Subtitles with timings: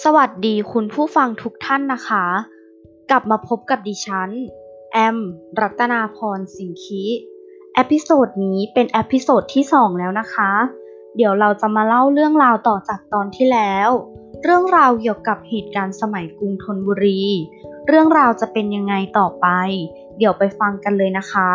[0.00, 2.24] สวัสดีคุณผู้ฟังทุกท่านนะคะ
[3.10, 4.30] กลับมาพบกับดิฉัน
[4.92, 5.16] แอม
[5.60, 7.04] รัตนาพรสิงคิ
[7.74, 10.52] episode นี้เป็น episode ที่ 2 แล้วนะคะ
[11.16, 13.88] เดี๋ยวเราจะมาเล่าเรื่องราวต่อจากตอนที่แล้ว
[14.42, 17.22] เรื่องราวเกี่ยวกับเหตุการณ์สมัยกรุงธนบุรี
[17.88, 19.46] เรื่องราวจะเป็นยังไงต่อไป
[20.18, 21.50] เดี๋ยวไปฟังกันเลยนะคะ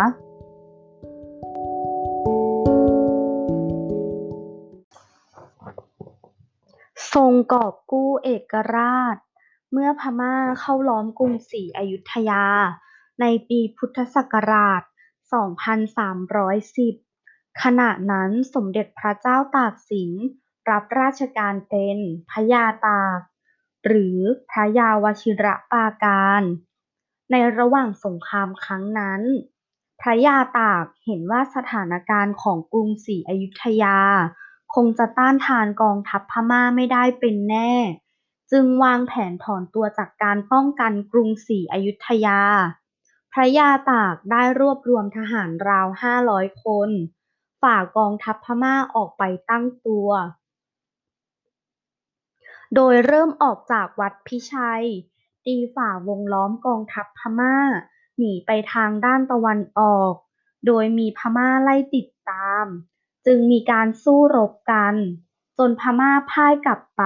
[7.13, 9.17] ทรงกอบกู้เอกราช
[9.71, 12.45] เมื่อพม่าเข้าล้อมกรุงศรีอยุธยา
[13.21, 14.81] ในปีพุทธศักราช
[16.41, 20.11] 2310 ขณะนั้นสมเด็จพระเจ้าตากสิน
[20.69, 21.97] รับราชการเป็น
[22.29, 23.19] พระยาตาก
[23.85, 24.17] หรือ
[24.49, 26.43] พระยาวชิระปาการ
[27.31, 29.21] ในระหว่างสงครามครั้งนั้น
[30.01, 33.97] พระยาตากเห็นว่าสถานการณ์ของกรุงศรีอยุธยา
[34.75, 37.73] คงจะต้านทานกองทัพพม่าไม่ได้เป็นแน่
[38.51, 42.41] จึงวางแผนถอนตัวจากการป้องกันกรุงศรีอยุธยา
[43.33, 46.89] พระยาตากได้รวบรวมทหารราวห้าร้อยคน
[47.61, 50.09] ฝ่ากองทัพพม่าออกไปตั้งตัว
[52.75, 54.85] โดยเริ่มออกจากวัดพิชัย
[55.45, 57.55] ตีฝ่าวงล้อมกองทัพพม่า
[58.17, 60.13] หนีไปทางด้านตะวันออก
[60.65, 62.65] โดยมีพม่าไล่ติดตาม
[63.29, 64.95] จึงมีการสู้รบกัน
[65.57, 67.03] จนพม่าพ่ายกลับไป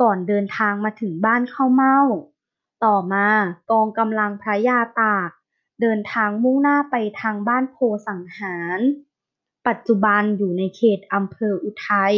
[0.00, 2.00] ก่อนเดินทางมาถึงบ้านข้าวเม่า
[2.84, 3.28] ต่อมา
[3.70, 5.30] กองกำลังพระยาตาก
[5.80, 7.76] เดินทางมุ่งหน้าไปทางบ้านโพ
[8.08, 8.78] สังหาร
[9.66, 12.14] ปัจจุบันอยู่ในเขตอำเภออุทัย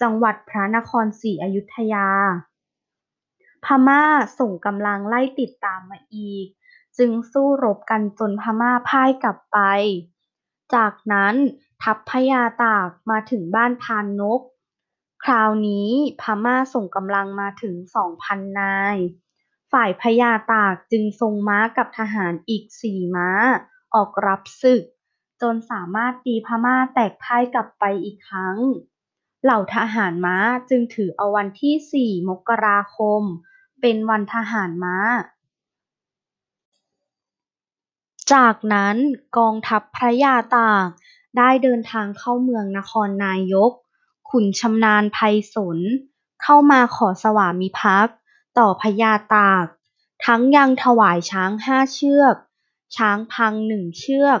[0.00, 2.08] จังหวัดพระนครศรีอยุธยา
[3.64, 4.02] พม่า
[4.38, 6.46] ส่งกำลังไล่ติดตามมาอีก
[6.98, 9.58] จึงสู้รบกันจนพม่าพ่ายกลับไป
[10.74, 11.34] จากนั้น
[11.82, 14.40] ทัพพญาตากมาถึงบ้านพานนก
[15.24, 18.96] คราวนี้พม่าส่งกำลังมาถึงสองพันนาย
[19.72, 23.28] ฝ่ายพญาตากจึงทรงม้ากับทหารอีกสี่ม้า
[23.94, 24.82] ออกรับศึก
[25.42, 28.58] จนสามารถตีพม่าแตกพ่ายกลับไปอีกครั้ง
[29.42, 30.36] เหล่าทหารม้า
[30.68, 33.22] จึงถือเอาวันที่สี่มกราคม
[33.80, 34.96] เป็นวันทหารม้า
[38.32, 38.96] จากนั้น
[39.38, 40.88] กองทัพพระยาตาก
[41.36, 43.72] ได้เดินทางเข้าเมืองนครนายก
[44.30, 45.18] ขุนชำนาญไพ
[45.54, 45.78] ศาล
[46.42, 48.16] เข้ามาขอสวามิภักดิ์
[48.58, 49.66] ต่อพญาตาก
[50.24, 52.36] ทั้งยังถวายช้างห้าเชือก
[52.96, 54.40] ช้างพังหนึ่งเชือก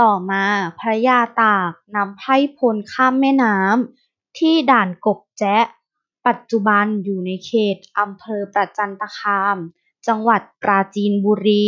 [0.00, 0.44] ต่อมา
[0.78, 5.64] พระยาตากนำไพร่พลข้ามแม่น้ำที่ด่านกกแจ๊ะ
[6.26, 9.56] ปัจจุบันอยู่ในเขตอำเภอประจันตคาม
[10.06, 11.66] จังหวัดปราจีนบุรี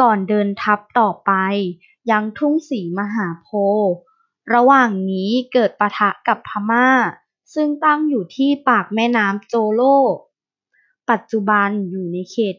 [0.00, 1.32] ก่อนเดินทัพต่อไป
[2.10, 3.48] ยังทุ่งศรีมหาโพ
[3.82, 3.94] ธิ์
[4.54, 6.88] ระหว่างนี้เกิดปะทะกับพม่า
[7.54, 9.82] ซึ่งตั้งอยู่ที่ปากแม่น้ำโจโล
[11.10, 12.56] ปัจจุบันอยู่ในเขต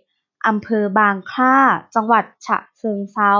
[0.47, 1.57] อำเภอบางคล้า
[1.95, 3.33] จังหวัดฉะเชิงเทรา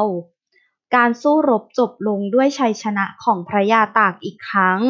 [0.95, 4.81] การสู้รบจบลงด้วยชัยชนะของพระยาตากอีกครั้ง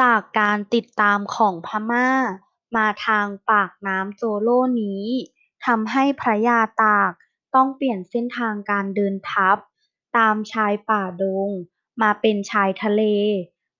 [0.00, 2.10] จากการติดตามของพม่า
[2.76, 4.48] มาทางปากน้ำโจโล
[4.82, 5.04] นี้
[5.66, 7.12] ทำให้พระยาตาก
[7.54, 9.56] ต้องเปลี่ยนเส้นทางการเดินทัพ
[10.16, 11.48] ตามชายป่าดง
[12.02, 13.02] มาเป็นชายทะเล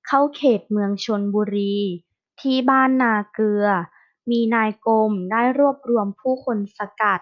[0.07, 1.77] เข้าเขตเมืองชลบุรี
[2.41, 3.67] ที่บ้านนาเกลือ
[4.31, 7.21] มีนายกรมได้รวบรวมผู้คนสกัด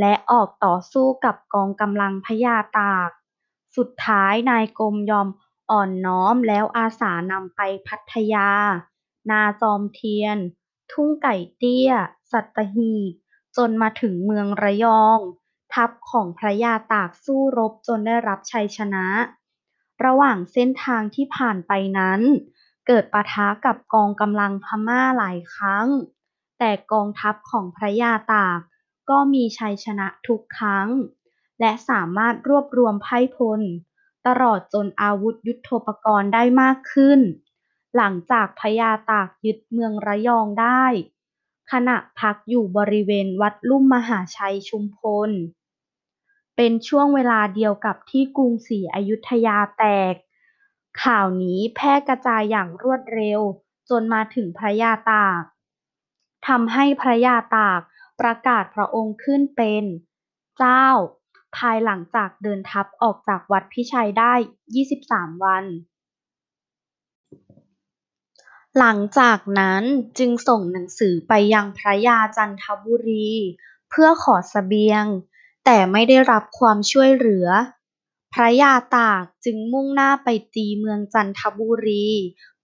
[0.00, 3.10] และออกต่อสู้กับกองกำลังพญาตาก
[3.76, 5.28] สุดท้ายนายกรมยอม
[5.70, 8.48] อ่อนน้อมแล้วอาสานำไปพัทยา
[9.30, 10.38] นาจอมเทียน
[10.92, 11.90] ทุ่งไก่เตี้ย
[12.32, 13.12] สัตหีบ
[13.56, 15.20] จนมาถึงเมืองระยอง
[15.74, 19.06] ทัพของพระยาตากสู้รบจนได้รับชัยชนะ
[20.04, 22.20] ระหว่างเส้นทางที่ผ่านไปนั้น
[22.86, 25.86] เกิดปะทะกับกองกำลังพม่าหลายครั้ง
[26.58, 28.58] แต่กองทัพของพระยาตาก
[29.10, 30.88] ก็มีชัยชนะทุกครั้ง
[31.60, 33.60] และสามารถรวบรวมไพ่พล
[34.26, 37.20] ตลอดจนอาวุธยุทโธปกรณ์ได้มากขึ้น
[37.96, 40.84] หลังจากพญาตากยึดเมืองระยองได้
[41.72, 44.98] ขณะพักอยู่บริเวณวัดลุ่มมหาชัยชุมพ
[45.28, 45.30] ล
[46.62, 50.14] เป็นช่วงเวลาเดียวกับที่กรุงศรีอยุธยาแตก
[51.02, 53.40] ข่าวนี้แพร่กระจายอย่างรวดเร็ว
[53.90, 55.42] จนมาถึงพระยาตาก
[56.48, 57.80] ทำให้พระยาตาก
[58.20, 59.84] ประกาศพระองค์ขึ้นเป็น
[60.58, 60.86] เจ้า
[61.56, 64.34] ภายหลังจากเดินทัพออกจากวัดพิชัยได้
[64.88, 65.64] 23 วัน
[68.78, 69.82] หลังจากนั้น
[70.18, 73.30] จึงส่งหนังสือไปยังพระยาจันทบุรี
[73.90, 75.06] เพื่อขอเสบียง
[75.64, 77.48] แต่ไม่ได้รับความช่วยเหลือ
[78.32, 82.06] พระยาตากจึงมุ่งหน้าไปตีเมืองจันทบุรี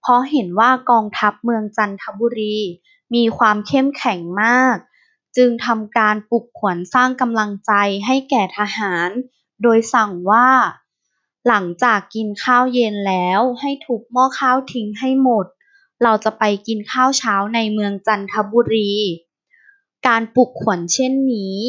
[0.01, 2.57] เพราะเห็นว่ากองทัพเมืองจันทบุรี
[3.15, 4.77] มีความเข้มแข็งมาก
[5.37, 7.73] จึงทำการปลุกขวัญสร้างกำลังใจ
[8.07, 9.11] ให้แก่ทหาร
[9.63, 10.49] โดยสั่งว่า
[11.47, 15.47] หลังจากกินข้าวเย็นแล้วให้ทุบหม้อข้าวทิ้งให้หมด
[16.03, 18.93] เราจะไปกินข้าวเช้าในเมืองจันทบุรี
[20.07, 21.61] การปลุกขวัญเช่นนี้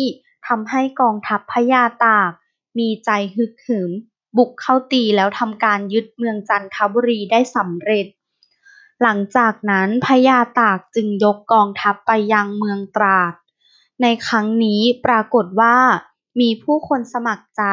[0.48, 2.32] ทำให้กองทัพพญาตาก
[2.78, 3.92] มีใจฮึกเหิม
[4.38, 8.06] บุกเข้าตีแล้วทำการยึดเมืองจันทบุรีได้สำเร็จ
[9.02, 13.34] หลังจากนั้นพญาตากจึงยกกองทัพไปยังเมืองตราด
[14.02, 15.78] ในครั้งนี้ปรากฏว่า
[16.40, 17.64] มีผู้คนสมัครใจ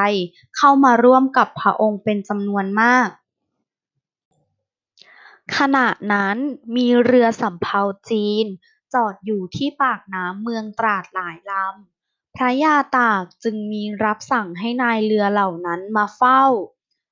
[0.57, 3.09] เข้ามาร่วมกับพระองค์เป็นจำนวนมาก
[5.57, 6.37] ขณะนั้น
[6.77, 7.81] มีเรือสำเภา
[8.11, 8.47] จีน
[8.95, 11.94] จอดอยู่ที่ปากน้ำเมืองตราดหลายลำ
[12.37, 16.45] พระยาตากจึงมีรับสั่งให้นายเรือเหล่านั้นมาเฝ้า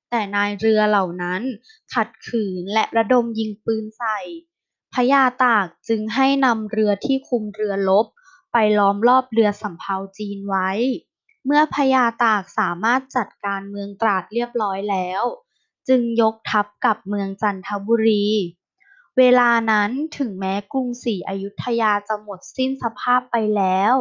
[0.09, 1.41] แต่นายเรือเหล่านั้น
[1.93, 4.19] ขัดขืนและระดมยิงปืนใส่
[4.93, 8.05] พระยาตากจึงให้นำเรือที่คุมเรือรบ
[8.51, 10.69] ไปล้อมรอบเรือสำเภาจีนไว้
[11.45, 15.23] เมื่อพญาตากสามารถจัดการเมืองตราดเรียบร้อยแล้ว
[15.87, 18.25] จึงยกทัพกลับเมืองจันทบุรี
[19.17, 23.95] เวลานั้นถึงแม้กรุงศรีอยุธยาจะหมดสิ้นสภาพไปแล้ว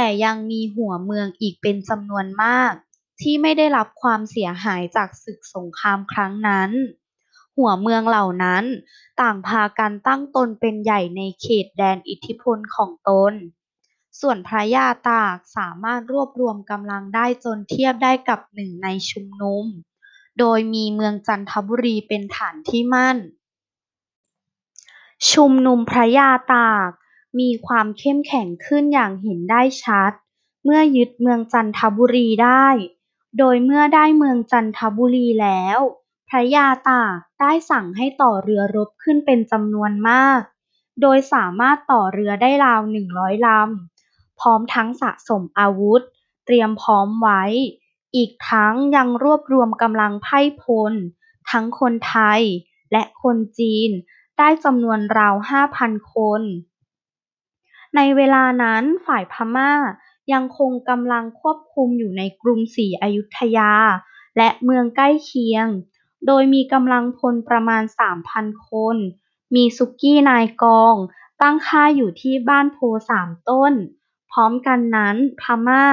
[0.00, 2.72] แต่ยังมีหัวเมืองอีกเป็นจำนวนมาก
[3.20, 6.70] ที่ไม่ได้รับความเสียหายจากศึกสงครามครั้งนั้น
[7.56, 8.64] หัวเมืองเหล่านั้น
[9.20, 13.32] ต่างพากันตั้งตนเป็นใหญ่ในเขตแดนอิทธิพลของตน
[14.20, 19.64] ส่วนพระยาตากสามารถรวบรวมกำลังได้จนเทียบได้กับหนึ่งในชุมนุม
[20.38, 23.18] โดยมีเมืองจันทบุรีเป็นฐานที่มั่น
[25.32, 26.90] ชุมนุมพระยาตาก
[27.40, 30.12] มีความเข้มแข็งขึ้นอย่างเห็นได้ชัด
[30.64, 32.66] เมื่อยึดเมืองจันทบุรีได้
[33.38, 35.78] โดยเมื่อได้เมืองจันทบุรีแล้ว
[36.28, 40.40] พระยาตากได้สั่งให้ต่อเรือรบขึ้นเป็นจำนวนมาก
[41.00, 46.02] โดยสามารถต่อเรือได้ราวหนึ่งร้อยลำ พร้อมทั้งสะสมอาวุธ
[46.46, 47.42] เตรียมพร้อมไว้
[48.16, 50.92] อีกทั้งยังรวบรวมกำลังไพร่พล
[51.50, 52.42] ทั้งคนไทย
[52.92, 53.90] และคนจีน
[54.38, 56.42] ได้จำนวนราวห้าพันคน
[57.96, 59.72] ในเวลานั้นฝ่ายพม่า
[60.32, 63.72] ยังคงกำลังควบคุมอยู่ในกรุงศรีอยุธยา
[64.36, 65.66] และเมืองใกล้เคียง
[66.26, 68.96] โดยมีกำลังพลประมาณสามพันคน
[69.54, 70.94] มีสุกี้นายกอง
[71.42, 72.78] ตั้งค่ายอยู่ที่บ้านโพ
[73.10, 73.72] สามต้น
[74.32, 75.84] พร้อมกันนั้นพม่า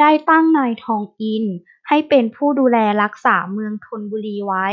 [0.00, 1.44] ได้ตั้งนายทองอิน
[1.88, 4.68] ให้เป็นผู้ดูแลรักษาเมืองธนบุรีไว้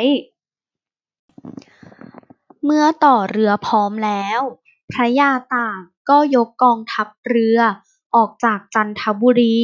[2.64, 4.42] เมื่อต่อเรือพร้อมแล้ว
[4.92, 5.80] พระยาตาก
[6.10, 7.60] ก็ยกกองทัพเรือ
[8.16, 9.60] ออกจากจันทบุรี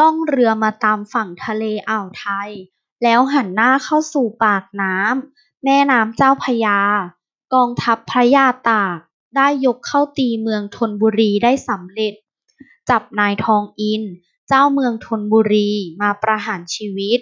[0.00, 2.50] ล่องเรือมาตามฝั่งทะเลอ่าวไทย
[3.02, 6.78] แล้วหันหน้าเข้าสู่ปากน้ำแม่น้ำเจ้าพระยา
[7.54, 8.98] กองทัพพระยาตาก
[9.36, 12.14] ได้ยกเข้าตีเมืองธนบุรีได้สำเร็จ
[12.90, 14.02] จับนายทองอิน
[14.48, 15.70] เจ้าเมืองธนบุรี
[16.00, 17.20] มาประหารชีวิต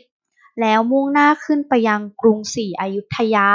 [0.60, 3.50] แล้วมุ่งหน้าขึ้นไปยังกรุงศรีอยุธยา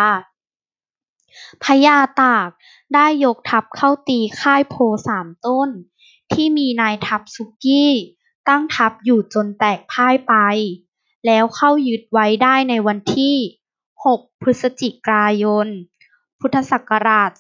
[1.64, 2.50] พญาตาก
[2.94, 4.76] ได้ยกทัพเข้าตีค่ายโพ
[5.08, 5.70] สามต้น
[6.34, 7.92] ที่มีนายทัพสุกี้
[8.50, 10.34] ตั้งทัพอยู่จนแตกพ่ายไป
[11.26, 13.36] แล้วเข้ายึดไว้ได้ในวันที่
[14.04, 15.68] 6 พฤศจิกายน
[16.40, 17.32] พุทธศักราช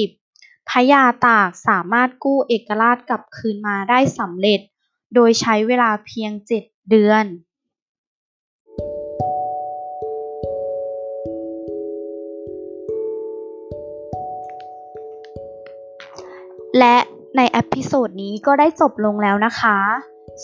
[0.00, 4.60] 2310 พญาตากสามารถกู้เอกราชกลับคืนมาได้สำเร็จ
[5.14, 7.24] โดยใช้เวลาเพียงเจ็ดเดือน
[16.78, 16.96] และ
[17.36, 19.78] ใน episode นี้ก็ได้จบลงแล้วนะคะ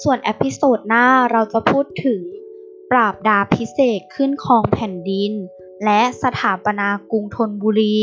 [0.03, 2.21] ส่วน episode หน้าเราจะพูดถึง
[2.91, 5.33] ปราบดาภิเษกขึ้นครองแผ่นดิน
[5.85, 8.01] และสถาปนากรุงธนบุรี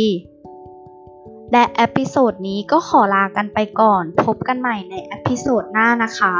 [1.51, 6.35] และ episode นี้ก็ขอลากันไปก่อน พบกันใหม่ใน episode หน้านะคะ